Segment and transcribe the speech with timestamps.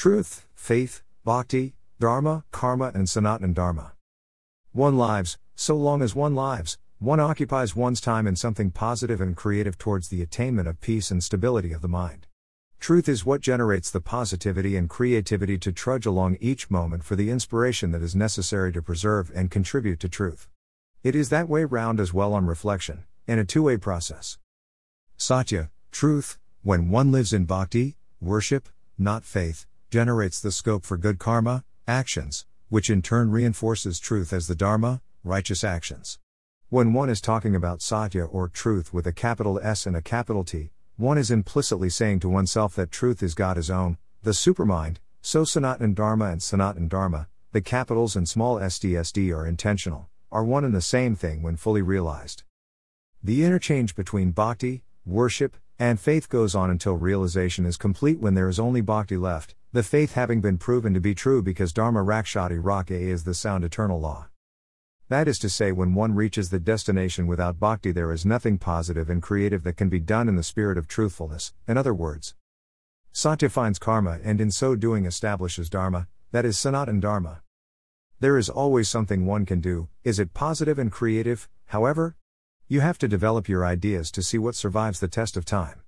[0.00, 3.92] Truth, faith, bhakti, dharma, karma, and sanatana dharma.
[4.72, 9.36] One lives, so long as one lives, one occupies one's time in something positive and
[9.36, 12.26] creative towards the attainment of peace and stability of the mind.
[12.78, 17.28] Truth is what generates the positivity and creativity to trudge along each moment for the
[17.28, 20.48] inspiration that is necessary to preserve and contribute to truth.
[21.02, 24.38] It is that way round as well on reflection, in a two way process.
[25.18, 31.18] Satya, truth, when one lives in bhakti, worship, not faith, generates the scope for good
[31.18, 36.20] karma, actions, which in turn reinforces truth as the Dharma, righteous actions.
[36.68, 40.44] When one is talking about Satya or truth with a capital S and a capital
[40.44, 44.98] T, one is implicitly saying to oneself that truth is God his own, the supermind,
[45.22, 50.64] so Sanatan Dharma and Sanatan Dharma, the capitals and small SDSD are intentional, are one
[50.64, 52.44] and the same thing when fully realized.
[53.22, 58.50] The interchange between bhakti, worship, and faith goes on until realization is complete when there
[58.50, 62.60] is only bhakti left, the faith having been proven to be true because Dharma Rakshati
[62.62, 64.26] Rak is the sound eternal law.
[65.08, 69.08] That is to say, when one reaches the destination without bhakti, there is nothing positive
[69.08, 72.34] and creative that can be done in the spirit of truthfulness, in other words.
[73.10, 77.40] Satya finds karma and in so doing establishes dharma, that is Sanatan Dharma.
[78.20, 82.16] There is always something one can do, is it positive and creative, however?
[82.72, 85.80] You have to develop your ideas to see what survives the test of time.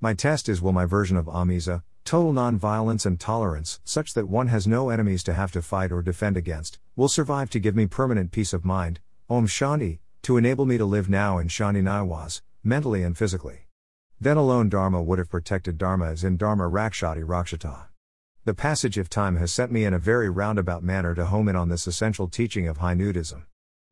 [0.00, 4.48] My test is will my version of Ahimsa, total non-violence and tolerance, such that one
[4.48, 7.86] has no enemies to have to fight or defend against, will survive to give me
[7.86, 8.98] permanent peace of mind,
[9.30, 13.68] Om Shanti, to enable me to live now in Shanti Niwas, mentally and physically.
[14.20, 17.90] Then alone Dharma would have protected Dharma as in Dharma Rakshati Rakshata.
[18.44, 21.54] The passage of time has sent me in a very roundabout manner to home in
[21.54, 23.46] on this essential teaching of Hinduism.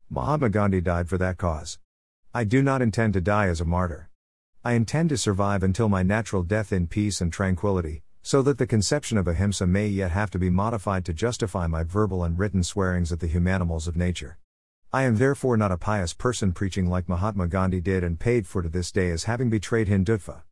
[0.09, 1.79] Mahatma Gandhi died for that cause.
[2.35, 4.09] I do not intend to die as a martyr.
[4.65, 8.65] I intend to survive until my natural death in peace and tranquility, so that the
[8.65, 12.63] conception of ahimsa may yet have to be modified to justify my verbal and written
[12.63, 14.39] swearings at the humanimals of nature.
[14.91, 18.63] I am therefore not a pious person preaching like Mahatma Gandhi did and paid for
[18.63, 20.41] to this day as having betrayed Hindutva.